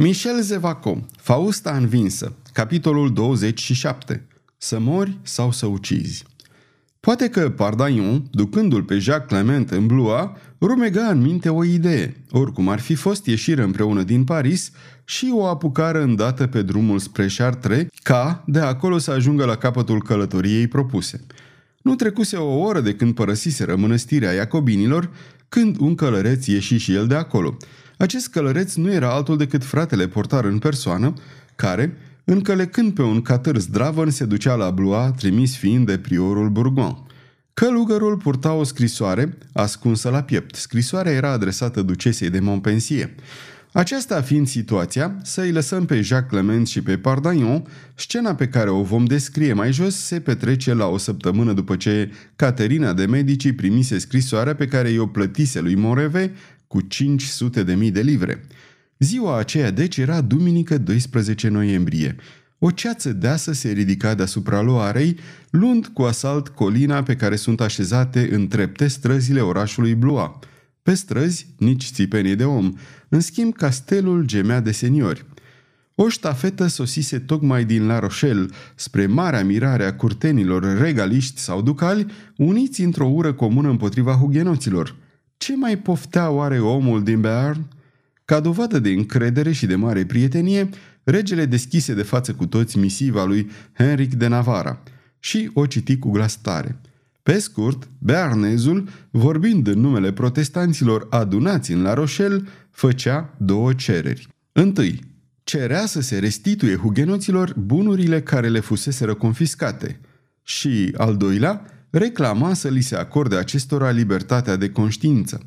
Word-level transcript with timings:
Michel 0.00 0.40
Zevaco, 0.40 1.06
Fausta 1.16 1.76
învinsă, 1.76 2.32
capitolul 2.52 3.12
27. 3.12 4.26
Să 4.58 4.78
mori 4.78 5.18
sau 5.22 5.52
să 5.52 5.66
ucizi. 5.66 6.24
Poate 7.00 7.28
că 7.28 7.50
Pardaion, 7.50 8.28
ducându-l 8.30 8.82
pe 8.82 8.98
Jacques 8.98 9.28
Clement 9.28 9.70
în 9.70 9.86
Blois, 9.86 10.28
rumega 10.60 11.06
în 11.06 11.20
minte 11.20 11.48
o 11.48 11.64
idee. 11.64 12.24
Oricum 12.30 12.68
ar 12.68 12.80
fi 12.80 12.94
fost, 12.94 13.26
ieșire 13.26 13.62
împreună 13.62 14.02
din 14.02 14.24
Paris 14.24 14.70
și 15.04 15.30
o 15.32 15.46
apucară 15.46 16.02
îndată 16.02 16.46
pe 16.46 16.62
drumul 16.62 16.98
spre 16.98 17.26
Chartres, 17.36 17.86
ca 18.02 18.44
de 18.46 18.58
acolo 18.58 18.98
să 18.98 19.10
ajungă 19.10 19.44
la 19.44 19.56
capătul 19.56 20.02
călătoriei 20.02 20.66
propuse. 20.66 21.26
Nu 21.82 21.94
trecuse 21.94 22.36
o 22.36 22.58
oră 22.58 22.80
de 22.80 22.94
când 22.94 23.14
părăsiseră 23.14 23.76
mănăstirea 23.76 24.32
Iacobinilor, 24.32 25.10
când 25.48 25.76
un 25.80 25.94
călăreț 25.94 26.46
ieși 26.46 26.76
și 26.76 26.94
el 26.94 27.06
de 27.06 27.14
acolo. 27.14 27.56
Acest 27.98 28.28
călăreț 28.28 28.74
nu 28.74 28.92
era 28.92 29.12
altul 29.12 29.36
decât 29.36 29.64
fratele 29.64 30.08
portar 30.08 30.44
în 30.44 30.58
persoană, 30.58 31.12
care, 31.56 31.96
încălecând 32.24 32.94
pe 32.94 33.02
un 33.02 33.22
catâr 33.22 33.58
zdravăn, 33.58 34.10
se 34.10 34.24
ducea 34.24 34.54
la 34.54 34.70
Blois, 34.70 35.10
trimis 35.16 35.56
fiind 35.56 35.86
de 35.86 35.98
priorul 35.98 36.48
Bourgoin. 36.48 36.96
Călugărul 37.54 38.16
purta 38.16 38.52
o 38.52 38.64
scrisoare 38.64 39.38
ascunsă 39.52 40.08
la 40.08 40.22
piept. 40.22 40.54
Scrisoarea 40.54 41.12
era 41.12 41.30
adresată 41.30 41.82
ducesei 41.82 42.30
de 42.30 42.40
Montpensier. 42.40 43.10
Aceasta 43.72 44.20
fiind 44.20 44.48
situația, 44.48 45.16
să 45.22 45.40
îi 45.40 45.52
lăsăm 45.52 45.84
pe 45.84 46.00
Jacques 46.00 46.30
Clement 46.30 46.68
și 46.68 46.82
pe 46.82 46.98
Pardagnon, 46.98 47.66
scena 47.94 48.34
pe 48.34 48.48
care 48.48 48.70
o 48.70 48.82
vom 48.82 49.04
descrie 49.04 49.52
mai 49.52 49.72
jos 49.72 49.94
se 49.94 50.20
petrece 50.20 50.74
la 50.74 50.86
o 50.86 50.96
săptămână 50.96 51.52
după 51.52 51.76
ce 51.76 52.12
Caterina 52.36 52.92
de 52.92 53.06
Medici 53.06 53.54
primise 53.54 53.98
scrisoarea 53.98 54.54
pe 54.54 54.66
care 54.66 54.88
i-o 54.88 55.06
plătise 55.06 55.60
lui 55.60 55.74
Moreve 55.74 56.32
cu 56.68 56.80
500 56.80 57.62
de 57.62 57.74
mii 57.74 57.90
de 57.90 58.00
livre. 58.00 58.46
Ziua 58.98 59.38
aceea 59.38 59.70
deci 59.70 59.96
era 59.96 60.20
duminică 60.20 60.78
12 60.78 61.48
noiembrie. 61.48 62.16
O 62.58 62.70
ceață 62.70 63.12
deasă 63.12 63.52
se 63.52 63.70
ridica 63.70 64.14
deasupra 64.14 64.60
loarei, 64.60 65.18
luând 65.50 65.86
cu 65.86 66.02
asalt 66.02 66.48
colina 66.48 67.02
pe 67.02 67.16
care 67.16 67.36
sunt 67.36 67.60
așezate 67.60 68.28
în 68.32 68.48
trepte 68.48 68.86
străzile 68.86 69.40
orașului 69.40 69.94
Blua. 69.94 70.38
Pe 70.82 70.94
străzi, 70.94 71.46
nici 71.58 71.90
țipenie 71.92 72.34
de 72.34 72.44
om. 72.44 72.72
În 73.08 73.20
schimb, 73.20 73.54
castelul 73.54 74.24
gemea 74.24 74.60
de 74.60 74.72
seniori. 74.72 75.24
O 75.94 76.08
ștafetă 76.08 76.66
sosise 76.66 77.18
tocmai 77.18 77.64
din 77.64 77.86
La 77.86 77.98
Rochelle, 77.98 78.46
spre 78.74 79.06
marea 79.06 79.44
mirare 79.44 79.84
a 79.84 79.94
curtenilor 79.94 80.78
regaliști 80.78 81.40
sau 81.40 81.62
ducali, 81.62 82.06
uniți 82.36 82.82
într-o 82.82 83.06
ură 83.06 83.32
comună 83.32 83.68
împotriva 83.68 84.12
hugenoților. 84.12 84.96
Ce 85.38 85.56
mai 85.56 85.78
poftea 85.78 86.30
oare 86.30 86.60
omul 86.60 87.02
din 87.02 87.20
Bearn? 87.20 87.68
Ca 88.24 88.40
dovadă 88.40 88.78
de 88.78 88.90
încredere 88.90 89.52
și 89.52 89.66
de 89.66 89.74
mare 89.74 90.04
prietenie, 90.04 90.68
regele 91.02 91.44
deschise 91.44 91.94
de 91.94 92.02
față 92.02 92.34
cu 92.34 92.46
toți 92.46 92.78
misiva 92.78 93.24
lui 93.24 93.50
Henric 93.76 94.14
de 94.14 94.26
Navara 94.26 94.82
și 95.18 95.50
o 95.54 95.66
citi 95.66 95.98
cu 95.98 96.10
glas 96.10 96.36
tare. 96.36 96.80
Pe 97.22 97.38
scurt, 97.38 97.88
Bearnezul, 97.98 98.88
vorbind 99.10 99.66
în 99.66 99.80
numele 99.80 100.12
protestanților 100.12 101.06
adunați 101.10 101.72
în 101.72 101.82
La 101.82 101.94
Rochelle, 101.94 102.42
făcea 102.70 103.34
două 103.36 103.72
cereri. 103.72 104.28
Întâi, 104.52 105.00
cerea 105.44 105.86
să 105.86 106.00
se 106.00 106.18
restituie 106.18 106.76
hugenoților 106.76 107.54
bunurile 107.56 108.22
care 108.22 108.48
le 108.48 108.60
fuseseră 108.60 109.14
confiscate 109.14 110.00
și, 110.42 110.94
al 110.96 111.16
doilea, 111.16 111.77
reclama 111.90 112.54
să 112.54 112.68
li 112.68 112.80
se 112.80 112.96
acorde 112.96 113.36
acestora 113.36 113.90
libertatea 113.90 114.56
de 114.56 114.70
conștiință. 114.70 115.40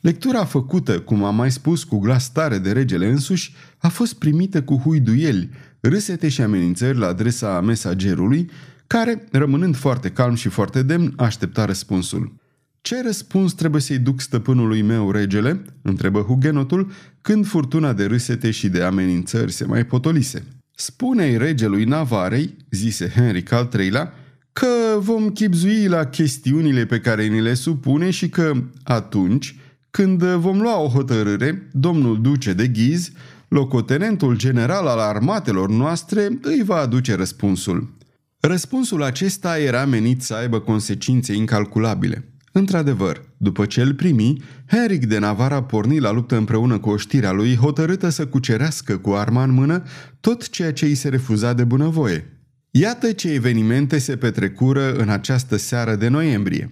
Lectura 0.00 0.44
făcută, 0.44 1.00
cum 1.00 1.24
am 1.24 1.34
mai 1.34 1.50
spus, 1.50 1.84
cu 1.84 1.98
glas 1.98 2.32
tare 2.32 2.58
de 2.58 2.72
regele 2.72 3.08
însuși, 3.08 3.54
a 3.78 3.88
fost 3.88 4.14
primită 4.14 4.62
cu 4.62 4.76
huiduieli, 4.76 5.50
râsete 5.80 6.28
și 6.28 6.40
amenințări 6.40 6.98
la 6.98 7.06
adresa 7.06 7.60
mesagerului, 7.60 8.50
care, 8.86 9.24
rămânând 9.32 9.76
foarte 9.76 10.10
calm 10.10 10.34
și 10.34 10.48
foarte 10.48 10.82
demn, 10.82 11.12
aștepta 11.16 11.64
răspunsul. 11.64 12.34
Ce 12.80 13.02
răspuns 13.02 13.52
trebuie 13.52 13.80
să-i 13.80 13.98
duc 13.98 14.20
stăpânului 14.20 14.82
meu, 14.82 15.10
regele?" 15.10 15.64
întrebă 15.82 16.20
hugenotul, 16.20 16.90
când 17.20 17.46
furtuna 17.46 17.92
de 17.92 18.04
râsete 18.04 18.50
și 18.50 18.68
de 18.68 18.82
amenințări 18.82 19.52
se 19.52 19.64
mai 19.64 19.86
potolise. 19.86 20.44
Spune-i 20.74 21.36
regelui 21.36 21.84
Navarei, 21.84 22.56
zise 22.70 23.08
Henry 23.08 23.44
al 23.50 23.70
III-lea, 23.78 24.12
că 24.58 24.98
vom 24.98 25.30
chipzui 25.30 25.86
la 25.86 26.04
chestiunile 26.04 26.86
pe 26.86 27.00
care 27.00 27.26
ni 27.26 27.40
le 27.40 27.54
supune 27.54 28.10
și 28.10 28.28
că, 28.28 28.52
atunci, 28.82 29.56
când 29.90 30.22
vom 30.22 30.60
lua 30.60 30.80
o 30.80 30.88
hotărâre, 30.88 31.68
domnul 31.72 32.20
duce 32.20 32.52
de 32.52 32.66
ghiz, 32.66 33.10
locotenentul 33.48 34.36
general 34.36 34.86
al 34.86 34.98
armatelor 34.98 35.70
noastre, 35.70 36.38
îi 36.42 36.62
va 36.64 36.76
aduce 36.76 37.14
răspunsul. 37.14 37.96
Răspunsul 38.40 39.02
acesta 39.02 39.58
era 39.58 39.84
menit 39.84 40.22
să 40.22 40.34
aibă 40.34 40.60
consecințe 40.60 41.34
incalculabile. 41.34 42.32
Într-adevăr, 42.52 43.24
după 43.36 43.66
ce 43.66 43.80
îl 43.80 43.94
primi, 43.94 44.42
Henric 44.66 45.06
de 45.06 45.18
Navarra 45.18 45.62
porni 45.62 45.98
la 45.98 46.12
luptă 46.12 46.36
împreună 46.36 46.78
cu 46.78 46.90
oștirea 46.90 47.32
lui, 47.32 47.56
hotărâtă 47.56 48.08
să 48.08 48.26
cucerească 48.26 48.96
cu 48.96 49.10
arma 49.10 49.42
în 49.42 49.52
mână 49.52 49.82
tot 50.20 50.48
ceea 50.48 50.72
ce 50.72 50.84
îi 50.84 50.94
se 50.94 51.08
refuza 51.08 51.52
de 51.52 51.64
bunăvoie. 51.64 52.37
Iată 52.80 53.12
ce 53.12 53.32
evenimente 53.32 53.98
se 53.98 54.16
petrecură 54.16 54.92
în 54.92 55.08
această 55.08 55.56
seară 55.56 55.94
de 55.94 56.08
noiembrie. 56.08 56.70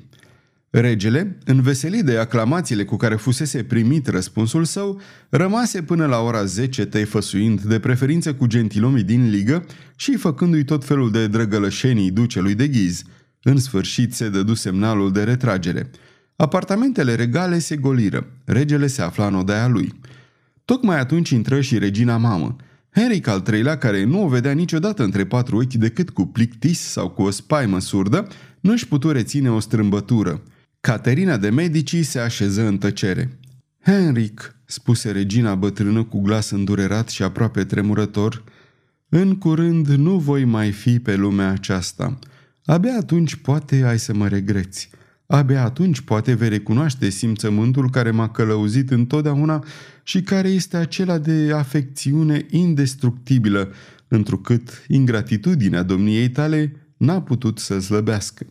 Regele, 0.71 1.39
înveselit 1.44 2.05
de 2.05 2.17
aclamațiile 2.17 2.84
cu 2.84 2.97
care 2.97 3.15
fusese 3.15 3.62
primit 3.62 4.09
răspunsul 4.09 4.65
său, 4.65 5.00
rămase 5.28 5.83
până 5.83 6.06
la 6.06 6.19
ora 6.21 6.44
10 6.44 6.84
tăifăsuind 6.84 7.61
de 7.61 7.78
preferință 7.78 8.34
cu 8.34 8.47
gentilomii 8.47 9.03
din 9.03 9.31
ligă 9.31 9.67
și 9.97 10.17
făcându-i 10.17 10.65
tot 10.65 10.84
felul 10.84 11.11
de 11.11 11.27
drăgălășenii 11.27 12.11
ducelui 12.11 12.55
de 12.55 12.69
ghiz. 12.69 13.03
În 13.43 13.56
sfârșit 13.56 14.15
se 14.15 14.28
dădu 14.28 14.55
semnalul 14.55 15.12
de 15.12 15.23
retragere. 15.23 15.91
Apartamentele 16.37 17.15
regale 17.15 17.59
se 17.59 17.77
goliră. 17.77 18.27
Regele 18.44 18.87
se 18.87 19.03
afla 19.03 19.27
în 19.27 19.34
odaia 19.34 19.67
lui. 19.67 20.00
Tocmai 20.65 20.99
atunci 20.99 21.31
intră 21.31 21.61
și 21.61 21.78
regina 21.78 22.17
mamă. 22.17 22.56
Henric 23.01 23.27
al 23.27 23.45
III-lea, 23.53 23.79
care 23.79 24.05
nu 24.05 24.25
o 24.25 24.29
vedea 24.29 24.53
niciodată 24.53 25.03
între 25.03 25.27
patru 25.27 25.57
ochi 25.57 25.75
decât 25.75 26.11
cu 26.11 26.27
plictis 26.27 26.81
sau 26.81 27.09
cu 27.09 27.23
o 27.23 27.31
spaimă 27.31 27.81
surdă, 27.81 28.29
nu 28.61 28.73
își 28.73 28.89
putu 28.89 29.11
reține 29.11 29.51
o 29.51 29.61
strâmbătură– 29.61 30.43
Caterina 30.87 31.37
de 31.37 31.49
Medici 31.49 32.05
se 32.05 32.19
așeză 32.19 32.62
în 32.62 32.79
tăcere. 32.79 33.39
Henric, 33.85 34.56
spuse 34.65 35.11
regina 35.11 35.55
bătrână 35.55 36.05
cu 36.05 36.21
glas 36.21 36.51
îndurerat 36.51 37.09
și 37.09 37.23
aproape 37.23 37.65
tremurător, 37.65 38.45
în 39.09 39.39
curând 39.39 39.87
nu 39.87 40.19
voi 40.19 40.45
mai 40.45 40.71
fi 40.71 40.99
pe 40.99 41.15
lumea 41.15 41.51
aceasta. 41.51 42.19
Abia 42.65 42.97
atunci 42.99 43.35
poate 43.35 43.83
ai 43.83 43.99
să 43.99 44.15
mă 44.15 44.29
regreți. 44.29 44.91
Abia 45.26 45.64
atunci 45.64 46.00
poate 46.00 46.34
vei 46.34 46.48
recunoaște 46.48 47.09
simțământul 47.09 47.91
care 47.91 48.10
m-a 48.10 48.28
călăuzit 48.28 48.91
întotdeauna 48.91 49.64
și 50.03 50.22
care 50.22 50.48
este 50.48 50.76
acela 50.76 51.19
de 51.19 51.53
afecțiune 51.53 52.47
indestructibilă, 52.50 53.72
întrucât 54.09 54.84
ingratitudinea 54.88 55.82
domniei 55.82 56.31
tale 56.31 56.72
n-a 56.97 57.22
putut 57.22 57.59
să 57.59 57.78
slăbească. 57.78 58.47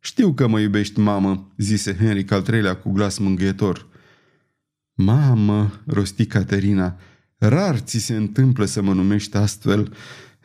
Știu 0.00 0.32
că 0.32 0.48
mă 0.48 0.60
iubești, 0.60 1.00
mamă, 1.00 1.52
zise 1.56 1.96
Henric 1.96 2.30
al 2.30 2.42
treilea 2.42 2.76
cu 2.76 2.90
glas 2.90 3.18
mângâietor. 3.18 3.86
Mamă, 4.94 5.72
rosti 5.86 6.26
Caterina, 6.26 6.98
rar 7.36 7.78
ți 7.78 7.98
se 7.98 8.16
întâmplă 8.16 8.64
să 8.64 8.82
mă 8.82 8.92
numești 8.92 9.36
astfel. 9.36 9.92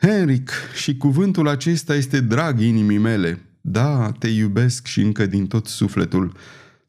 Henric, 0.00 0.50
și 0.82 0.96
cuvântul 0.96 1.48
acesta 1.48 1.94
este 1.94 2.20
drag 2.20 2.60
inimii 2.60 2.98
mele. 2.98 3.53
Da, 3.66 4.12
te 4.12 4.28
iubesc 4.28 4.86
și 4.86 5.00
încă 5.00 5.26
din 5.26 5.46
tot 5.46 5.66
sufletul. 5.66 6.36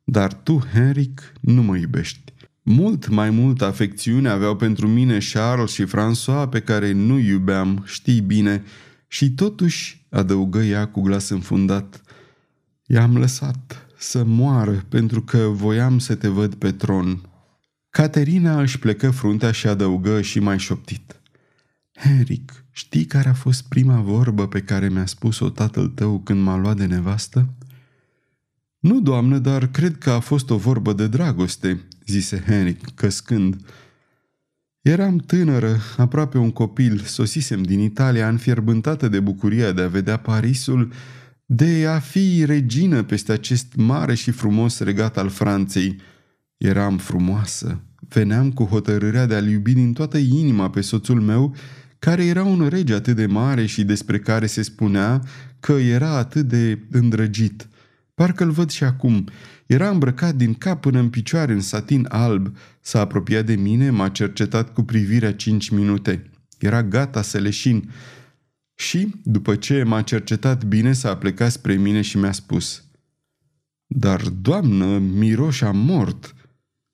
Dar 0.03 0.34
tu, 0.34 0.68
Henric, 0.74 1.34
nu 1.41 1.63
mă 1.63 1.78
iubești. 1.78 2.34
Mult 2.62 3.08
mai 3.08 3.30
mult 3.30 3.62
afecțiune 3.62 4.30
aveau 4.30 4.56
pentru 4.56 4.88
mine 4.88 5.18
Charles 5.34 5.72
și 5.72 5.86
François, 5.86 6.50
pe 6.50 6.60
care 6.60 6.92
nu 6.92 7.18
iubeam, 7.18 7.83
știi 7.86 8.22
bine, 8.22 8.63
și 9.07 9.31
totuși, 9.31 10.06
adăugă 10.10 10.60
ea 10.60 10.88
cu 10.88 11.01
glas 11.01 11.30
înfundat, 11.30 12.01
I-am 12.86 13.18
lăsat 13.18 13.88
să 13.98 14.24
moară 14.24 14.86
pentru 14.89 15.21
că 15.21 15.38
voiam 15.38 16.00
să 16.00 16.16
te 16.16 16.28
văd 16.28 16.56
pe 16.56 16.71
tron. 16.71 17.30
Caterina 17.89 18.62
își 18.62 18.80
plecă 18.80 19.12
fruntea 19.12 19.51
și 19.51 19.68
adăugă 19.68 20.21
și 20.21 20.39
mai 20.39 20.60
șoptit. 20.60 21.21
Henric, 21.95 22.65
știi 22.71 23.06
care 23.06 23.30
a 23.30 23.33
fost 23.33 23.68
prima 23.68 24.01
vorbă 24.01 24.47
pe 24.47 24.62
care 24.62 24.89
mi-a 24.89 25.06
spus-o 25.06 25.50
tatăl 25.50 25.88
tău 25.88 26.19
când 26.19 26.42
m-a 26.42 26.57
luat 26.57 26.77
de 26.77 26.86
nevastă? 26.86 27.53
Nu, 28.80 29.01
doamnă, 29.01 29.38
dar 29.38 29.68
cred 29.68 29.97
că 29.97 30.09
a 30.09 30.19
fost 30.19 30.50
o 30.50 30.57
vorbă 30.57 30.94
de 30.94 31.07
dragoste, 31.07 31.88
zise 32.06 32.44
Henric, 32.47 32.94
căscând. 32.95 33.56
Eram 34.81 35.18
tânără, 35.18 35.77
aproape 35.97 36.38
un 36.38 36.51
copil, 36.51 37.00
sosisem 37.00 37.63
din 37.63 37.80
Italia, 37.80 38.30
înfierbântată 38.30 39.07
de 39.07 39.19
bucuria 39.19 39.71
de 39.71 39.81
a 39.81 39.88
vedea 39.88 40.18
Parisul 40.18 40.94
de 41.45 41.86
a 41.88 42.00
fi 42.00 42.45
regină 42.45 43.03
peste 43.03 43.31
acest 43.31 43.75
mare 43.75 44.13
și 44.13 44.31
frumos 44.31 44.80
regat 44.80 45.18
al 45.18 45.30
Franței. 45.30 45.95
Eram 46.57 46.97
frumoasă, 46.97 47.80
veneam 48.09 48.51
cu 48.51 48.63
hotărârea 48.63 49.25
de 49.25 49.36
a-l 49.36 49.47
iubi 49.47 49.74
din 49.74 49.94
toată 49.94 50.18
inima 50.18 50.69
pe 50.69 50.81
soțul 50.81 51.21
meu, 51.21 51.56
care 52.06 52.25
era 52.25 52.44
un 52.44 52.68
rege 52.68 52.94
atât 52.94 53.16
de 53.16 53.25
mare 53.25 53.66
și 53.66 53.84
despre 53.84 54.19
care 54.19 54.46
se 54.46 54.62
spunea 54.62 55.22
că 55.60 55.72
era 55.72 56.18
atât 56.18 56.48
de 56.48 56.80
îndrăgit. 56.92 57.68
Parcă-l 58.13 58.52
văd 58.52 58.69
și 58.69 58.84
acum. 58.84 59.28
Era 59.66 59.90
îmbrăcat 59.90 60.36
din 60.36 60.54
cap 60.54 60.81
până 60.81 61.00
în 61.00 61.10
picioare 61.10 61.54
în 61.54 61.62
satin 61.62 62.06
alb. 62.10 62.57
S-a 62.81 63.00
apropiat 63.00 63.46
de 63.46 63.56
mine, 63.56 63.90
m-a 63.90 64.10
cercetat 64.10 64.74
cu 64.74 64.84
privirea 64.84 65.34
cinci 65.34 65.69
minute. 65.69 66.31
Era 66.57 66.84
gata 66.84 67.22
să 67.22 67.38
leșin. 67.38 67.92
Și, 68.75 69.13
după 69.24 69.56
ce 69.56 69.84
m-a 69.84 70.02
cercetat 70.02 70.63
bine, 70.63 70.94
s-a 70.94 71.18
plecat 71.18 71.52
spre 71.52 71.74
mine 71.74 72.02
și 72.02 72.18
mi-a 72.18 72.31
spus 72.31 72.84
Dar, 73.86 74.22
doamnă, 74.22 74.98
Miroș 74.98 75.62
a 75.62 75.72
mort 75.72 76.36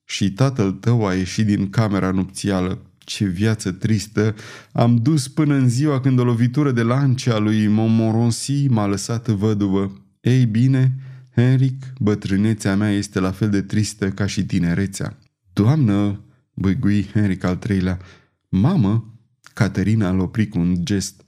și 0.04 0.31
tatăl 0.31 0.72
tău 0.72 1.08
a 1.08 1.13
ieșit 1.13 1.46
din 1.46 1.69
camera 1.69 2.12
nupțială. 2.12 2.90
Ce 3.03 3.25
viață 3.25 3.71
tristă! 3.71 4.36
Am 4.71 4.95
dus 4.95 5.27
până 5.27 5.56
în 5.56 5.69
ziua 5.69 6.00
când 6.00 6.19
o 6.19 6.24
lovitură 6.24 6.71
de 6.71 6.81
lance 6.81 7.31
a 7.31 7.38
lui 7.38 7.68
Montmorency 7.68 8.68
m-a 8.68 8.86
lăsat 8.86 9.27
văduvă. 9.27 10.06
Ei 10.21 10.45
bine, 10.45 10.95
Henric, 11.36 11.94
bătrânețea 12.00 12.75
mea 12.75 12.92
este 12.92 13.19
la 13.19 13.31
fel 13.31 13.50
de 13.50 13.62
tristă 13.62 14.09
ca 14.09 14.25
și 14.25 14.45
tinerețea. 14.45 15.18
Doamnă, 15.53 16.19
băgui 16.53 17.09
Henric 17.13 17.44
al 17.44 17.56
treilea, 17.56 18.00
mamă, 18.50 19.12
Caterina 19.53 20.09
îl 20.09 20.19
opri 20.19 20.48
cu 20.48 20.59
un 20.59 20.86
gest. 20.86 21.21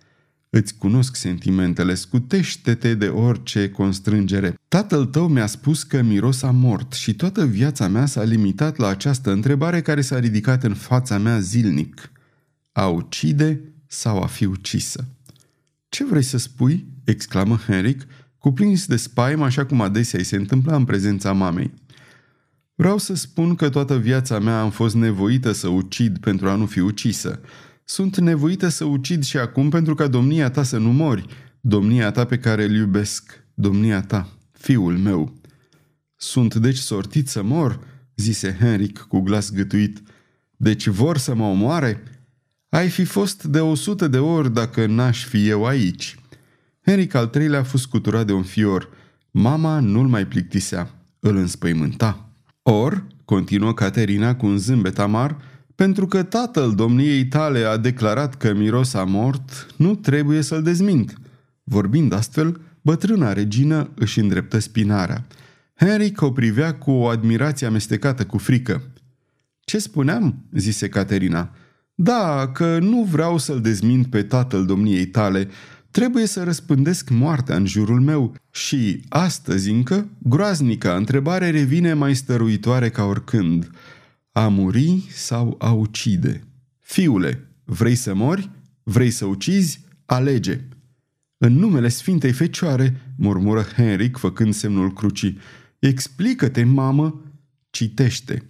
Îți 0.56 0.78
cunosc 0.78 1.16
sentimentele, 1.16 1.94
scutește-te 1.94 2.94
de 2.94 3.08
orice 3.08 3.70
constrângere. 3.70 4.60
Tatăl 4.68 5.06
tău 5.06 5.28
mi-a 5.28 5.46
spus 5.46 5.84
că 5.84 6.02
Miros 6.02 6.42
a 6.42 6.52
mort 6.52 6.94
și 6.94 7.14
toată 7.14 7.46
viața 7.46 7.88
mea 7.88 8.06
s-a 8.06 8.24
limitat 8.24 8.78
la 8.78 8.88
această 8.88 9.32
întrebare 9.32 9.82
care 9.82 10.02
s-a 10.02 10.20
ridicat 10.20 10.64
în 10.64 10.74
fața 10.74 11.18
mea 11.18 11.40
zilnic. 11.40 12.12
A 12.72 12.88
ucide 12.88 13.62
sau 13.88 14.22
a 14.22 14.26
fi 14.26 14.46
ucisă? 14.46 15.06
Ce 15.90 16.06
vrei 16.06 16.24
să 16.24 16.38
spui?" 16.38 16.86
exclamă 17.04 17.56
Henric, 17.66 18.06
cuprins 18.38 18.86
de 18.86 18.96
spaimă 18.96 19.46
așa 19.46 19.66
cum 19.66 19.82
adesea 19.82 20.20
îi 20.20 20.26
se 20.26 20.36
întâmpla 20.36 20.76
în 20.76 20.86
prezența 20.86 21.32
mamei. 21.32 21.74
Vreau 22.76 22.98
să 22.98 23.16
spun 23.16 23.56
că 23.56 23.70
toată 23.70 23.98
viața 23.98 24.40
mea 24.40 24.62
am 24.62 24.72
fost 24.72 24.96
nevoită 24.96 25.52
să 25.52 25.68
ucid 25.68 26.18
pentru 26.18 26.50
a 26.50 26.56
nu 26.56 26.66
fi 26.66 26.80
ucisă. 26.80 27.40
Sunt 27.86 28.18
nevoită 28.18 28.68
să 28.68 28.84
ucid 28.84 29.24
și 29.24 29.38
acum 29.38 29.70
pentru 29.70 29.96
ca 29.96 30.08
domnia 30.08 30.50
ta 30.50 30.64
să 30.64 30.78
nu 30.78 30.92
mori, 30.92 31.26
domnia 31.62 32.12
ta 32.12 32.26
pe 32.26 32.38
care 32.38 32.64
îl 32.64 32.76
iubesc, 32.76 33.44
domnia 33.54 34.02
ta, 34.02 34.30
fiul 34.52 34.98
meu. 34.98 35.34
Sunt 36.16 36.56
deci 36.56 36.78
sortit 36.78 37.28
să 37.28 37.44
mor?" 37.44 37.80
zise 38.16 38.58
Henric 38.60 39.00
cu 39.00 39.20
glas 39.20 39.52
gătuit. 39.52 40.02
Deci 40.58 40.88
vor 40.88 41.18
să 41.18 41.36
mă 41.36 41.44
omoare?" 41.44 42.04
Ai 42.70 42.90
fi 42.90 43.04
fost 43.04 43.44
de 43.44 43.60
o 43.60 43.76
sută 43.76 44.08
de 44.08 44.18
ori 44.18 44.54
dacă 44.54 44.86
n-aș 44.86 45.26
fi 45.26 45.48
eu 45.48 45.66
aici." 45.66 46.18
Henric 46.86 47.14
al 47.14 47.28
treilea 47.28 47.60
a 47.60 47.64
fost 47.64 47.84
scuturat 47.84 48.26
de 48.26 48.34
un 48.34 48.44
fior. 48.44 48.90
Mama 49.32 49.80
nu-l 49.80 50.08
mai 50.08 50.28
plictisea, 50.28 50.90
îl 51.20 51.36
înspăimânta. 51.38 52.30
Or, 52.62 53.08
continuă 53.26 53.74
Caterina 53.74 54.36
cu 54.36 54.46
un 54.46 54.58
zâmbet 54.58 55.00
amar, 55.00 55.38
pentru 55.84 56.08
că 56.08 56.24
tatăl 56.24 56.76
domniei 56.76 57.26
tale 57.26 57.64
a 57.64 57.78
declarat 57.78 58.36
că 58.36 58.54
miros 58.54 58.94
a 58.94 59.04
mort, 59.04 59.68
nu 59.78 59.96
trebuie 59.96 60.42
să-l 60.42 60.64
dezmint. 60.64 61.14
Vorbind 61.64 62.14
astfel, 62.14 62.62
bătrâna 62.82 63.34
regină 63.34 63.90
își 63.96 64.20
îndreptă 64.20 64.60
spinarea. 64.60 65.26
Henric 65.76 66.22
o 66.22 66.32
privea 66.32 66.76
cu 66.76 66.92
o 66.92 67.08
admirație 67.08 67.68
amestecată 67.68 68.26
cu 68.26 68.38
frică. 68.38 68.82
Ce 69.60 69.78
spuneam?" 69.78 70.46
zise 70.52 70.90
Caterina. 70.90 71.56
Da, 71.96 72.52
că 72.54 72.80
nu 72.82 73.04
vreau 73.04 73.38
să-l 73.38 73.62
dezmint 73.62 74.08
pe 74.08 74.22
tatăl 74.22 74.66
domniei 74.66 75.06
tale, 75.06 75.48
Trebuie 75.92 76.26
să 76.26 76.44
răspândesc 76.44 77.10
moartea 77.10 77.56
în 77.56 77.66
jurul 77.66 78.00
meu 78.00 78.36
și, 78.52 79.02
astăzi 79.10 79.70
încă, 79.70 80.08
groaznica 80.18 80.96
întrebare 80.96 81.50
revine 81.50 81.94
mai 81.94 82.16
stăruitoare 82.16 82.90
ca 82.90 83.04
oricând. 83.04 83.70
A 84.36 84.48
muri 84.48 85.04
sau 85.10 85.56
a 85.60 85.72
ucide? 85.72 86.44
Fiule, 86.80 87.48
vrei 87.64 87.96
să 87.96 88.14
mori? 88.14 88.50
Vrei 88.84 89.10
să 89.10 89.26
ucizi? 89.26 89.80
Alege! 90.06 90.62
În 91.38 91.54
numele 91.54 91.88
Sfintei 91.88 92.32
Fecioare, 92.32 93.02
murmură 93.16 93.62
Henric 93.62 94.18
făcând 94.18 94.54
semnul 94.54 94.94
crucii, 94.94 95.38
explică-te, 95.80 96.64
mamă! 96.64 97.22
Citește! 97.70 98.50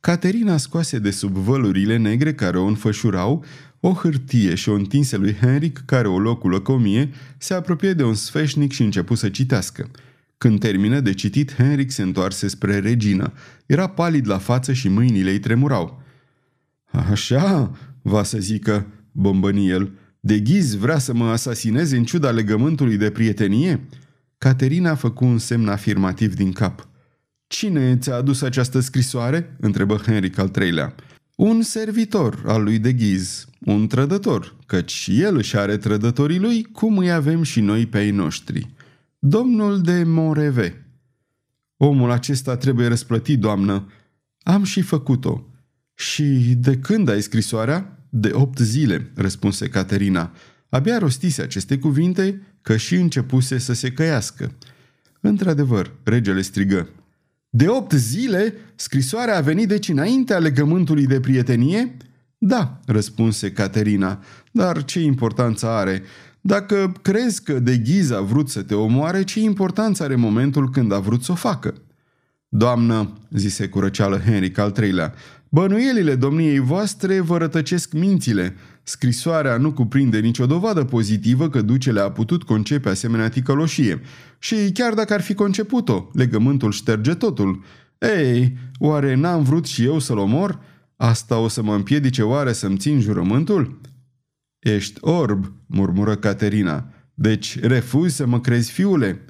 Caterina 0.00 0.56
scoase 0.56 0.98
de 0.98 1.10
sub 1.10 1.36
vălurile 1.36 1.96
negre 1.96 2.34
care 2.34 2.58
o 2.58 2.66
înfășurau 2.66 3.44
o 3.80 3.92
hârtie 3.92 4.54
și 4.54 4.68
o 4.68 4.74
întinse 4.74 5.16
lui 5.16 5.34
Henric, 5.34 5.82
care 5.86 6.08
o 6.08 6.18
loc 6.18 6.38
cu 6.38 6.48
lăcomie, 6.48 7.10
se 7.38 7.54
apropie 7.54 7.92
de 7.92 8.04
un 8.04 8.14
sfeșnic 8.14 8.72
și 8.72 8.82
începu 8.82 9.14
să 9.14 9.28
citească. 9.28 9.90
Când 10.38 10.60
termină 10.60 11.00
de 11.00 11.14
citit, 11.14 11.54
Henric 11.54 11.90
se 11.90 12.02
întoarse 12.02 12.48
spre 12.48 12.78
regină. 12.78 13.32
Era 13.66 13.86
palid 13.86 14.28
la 14.28 14.38
față 14.38 14.72
și 14.72 14.88
mâinile 14.88 15.30
îi 15.30 15.38
tremurau. 15.38 16.02
Așa, 16.84 17.76
va 18.02 18.22
să 18.22 18.38
zică, 18.38 18.86
bombăni 19.12 19.68
el, 19.68 19.92
de 20.20 20.40
ghiz 20.40 20.74
vrea 20.74 20.98
să 20.98 21.14
mă 21.14 21.24
asasineze 21.24 21.96
în 21.96 22.04
ciuda 22.04 22.30
legământului 22.30 22.96
de 22.96 23.10
prietenie? 23.10 23.80
Caterina 24.38 24.90
a 24.90 24.94
făcut 24.94 25.26
un 25.26 25.38
semn 25.38 25.68
afirmativ 25.68 26.34
din 26.34 26.52
cap. 26.52 26.88
Cine 27.46 27.96
ți-a 27.96 28.14
adus 28.14 28.42
această 28.42 28.80
scrisoare?" 28.80 29.56
întrebă 29.60 29.96
Henric 29.96 30.38
al 30.38 30.48
treilea. 30.48 30.94
Un 31.36 31.62
servitor 31.62 32.42
al 32.46 32.62
lui 32.62 32.78
de 32.78 32.92
ghiz, 32.92 33.46
un 33.60 33.86
trădător, 33.86 34.56
căci 34.66 35.10
el 35.12 35.36
își 35.36 35.56
are 35.56 35.76
trădătorii 35.76 36.38
lui, 36.38 36.62
cum 36.62 36.98
îi 36.98 37.12
avem 37.12 37.42
și 37.42 37.60
noi 37.60 37.86
pe 37.86 37.98
ai 37.98 38.10
noștri. 38.10 38.74
Domnul 39.28 39.80
de 39.80 40.02
Moreve. 40.04 40.86
Omul 41.76 42.10
acesta 42.10 42.56
trebuie 42.56 42.86
răsplătit, 42.86 43.38
doamnă. 43.38 43.92
Am 44.42 44.64
și 44.64 44.80
făcut-o. 44.80 45.44
Și 45.94 46.24
de 46.58 46.76
când 46.76 47.08
ai 47.08 47.22
scrisoarea? 47.22 48.06
De 48.08 48.30
opt 48.32 48.58
zile, 48.58 49.12
răspunse 49.14 49.68
Caterina. 49.68 50.32
Abia 50.68 50.98
rostise 50.98 51.42
aceste 51.42 51.78
cuvinte 51.78 52.42
că 52.62 52.76
și 52.76 52.94
începuse 52.94 53.58
să 53.58 53.72
se 53.72 53.92
căiască. 53.92 54.52
Într-adevăr, 55.20 55.92
regele 56.02 56.40
strigă. 56.40 56.88
De 57.50 57.68
opt 57.68 57.92
zile, 57.92 58.54
scrisoarea 58.74 59.36
a 59.36 59.40
venit 59.40 59.68
deci 59.68 59.88
înaintea 59.88 60.38
legământului 60.38 61.06
de 61.06 61.20
prietenie? 61.20 61.96
Da, 62.38 62.80
răspunse 62.84 63.52
Caterina, 63.52 64.22
dar 64.52 64.84
ce 64.84 65.00
importanță 65.00 65.66
are? 65.66 66.02
Dacă 66.46 66.92
crezi 67.02 67.42
că 67.42 67.58
de 67.58 67.76
ghiz 67.76 68.10
a 68.10 68.20
vrut 68.20 68.48
să 68.48 68.62
te 68.62 68.74
omoare, 68.74 69.24
ce 69.24 69.40
importanță 69.40 70.02
are 70.02 70.14
momentul 70.14 70.70
când 70.70 70.92
a 70.92 70.98
vrut 70.98 71.22
să 71.22 71.32
o 71.32 71.34
facă? 71.34 71.74
Doamnă, 72.48 73.12
zise 73.30 73.68
cu 73.68 73.80
răceală 73.80 74.18
Henric 74.18 74.58
al 74.58 74.70
treilea, 74.70 75.14
bănuielile 75.48 76.14
domniei 76.14 76.58
voastre 76.58 77.20
vă 77.20 77.38
rătăcesc 77.38 77.92
mințile. 77.92 78.56
Scrisoarea 78.82 79.56
nu 79.56 79.72
cuprinde 79.72 80.18
nicio 80.18 80.46
dovadă 80.46 80.84
pozitivă 80.84 81.48
că 81.48 81.62
ducele 81.62 82.00
a 82.00 82.10
putut 82.10 82.42
concepe 82.42 82.88
asemenea 82.88 83.28
ticăloșie. 83.28 84.00
Și 84.38 84.70
chiar 84.74 84.94
dacă 84.94 85.12
ar 85.12 85.20
fi 85.20 85.34
conceput-o, 85.34 86.08
legământul 86.12 86.72
șterge 86.72 87.14
totul. 87.14 87.64
Ei, 87.98 88.56
oare 88.78 89.14
n-am 89.14 89.42
vrut 89.42 89.66
și 89.66 89.84
eu 89.84 89.98
să-l 89.98 90.18
omor? 90.18 90.60
Asta 90.96 91.38
o 91.38 91.48
să 91.48 91.62
mă 91.62 91.74
împiedice 91.74 92.22
oare 92.22 92.52
să-mi 92.52 92.76
țin 92.76 93.00
jurământul? 93.00 93.80
Ești 94.74 94.98
orb, 95.00 95.52
murmură 95.66 96.14
Caterina. 96.14 96.88
Deci 97.14 97.60
refuzi 97.60 98.16
să 98.16 98.26
mă 98.26 98.40
crezi, 98.40 98.72
fiule? 98.72 99.24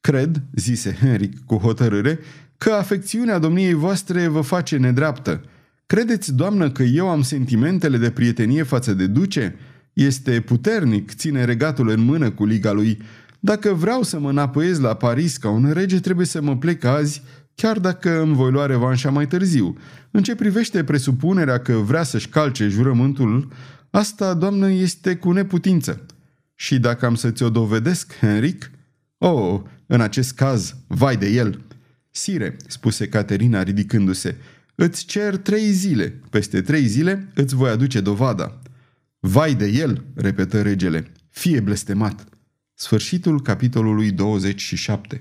Cred, 0.00 0.42
zise 0.54 0.96
Henric 1.00 1.44
cu 1.44 1.56
hotărâre, 1.56 2.18
că 2.58 2.70
afecțiunea 2.70 3.38
domniei 3.38 3.72
voastre 3.72 4.26
vă 4.26 4.40
face 4.40 4.76
nedreaptă. 4.76 5.40
Credeți, 5.86 6.34
doamnă, 6.34 6.70
că 6.70 6.82
eu 6.82 7.08
am 7.08 7.22
sentimentele 7.22 7.96
de 7.96 8.10
prietenie 8.10 8.62
față 8.62 8.92
de 8.94 9.06
duce? 9.06 9.56
Este 9.92 10.40
puternic, 10.40 11.14
ține 11.14 11.44
regatul 11.44 11.88
în 11.88 12.00
mână 12.00 12.30
cu 12.30 12.44
liga 12.44 12.72
lui. 12.72 12.98
Dacă 13.40 13.72
vreau 13.72 14.02
să 14.02 14.18
mă 14.18 14.30
înapoiez 14.30 14.78
la 14.80 14.94
Paris 14.94 15.36
ca 15.36 15.50
un 15.50 15.70
rege, 15.72 16.00
trebuie 16.00 16.26
să 16.26 16.42
mă 16.42 16.56
plec 16.56 16.84
azi, 16.84 17.22
chiar 17.54 17.78
dacă 17.78 18.20
îmi 18.20 18.34
voi 18.34 18.50
lua 18.50 18.66
revanșa 18.66 19.10
mai 19.10 19.26
târziu. 19.26 19.76
În 20.10 20.22
ce 20.22 20.34
privește 20.34 20.84
presupunerea 20.84 21.58
că 21.58 21.72
vrea 21.72 22.02
să-și 22.02 22.28
calce 22.28 22.68
jurământul, 22.68 23.48
asta, 23.96 24.34
doamnă, 24.34 24.70
este 24.70 25.16
cu 25.16 25.32
neputință. 25.32 26.06
Și 26.54 26.78
dacă 26.78 27.06
am 27.06 27.14
să 27.14 27.30
ți-o 27.30 27.50
dovedesc, 27.50 28.18
Henric? 28.18 28.70
Oh, 29.18 29.60
în 29.86 30.00
acest 30.00 30.34
caz, 30.34 30.76
vai 30.86 31.16
de 31.16 31.28
el! 31.28 31.64
Sire, 32.10 32.56
spuse 32.66 33.08
Caterina 33.08 33.62
ridicându-se, 33.62 34.36
îți 34.74 35.04
cer 35.04 35.36
trei 35.36 35.70
zile. 35.70 36.20
Peste 36.30 36.62
trei 36.62 36.86
zile 36.86 37.28
îți 37.34 37.54
voi 37.54 37.70
aduce 37.70 38.00
dovada. 38.00 38.58
Vai 39.18 39.54
de 39.54 39.66
el, 39.66 40.04
repetă 40.14 40.62
regele, 40.62 41.12
fie 41.28 41.60
blestemat. 41.60 42.24
Sfârșitul 42.74 43.42
capitolului 43.42 44.10
27 44.10 45.20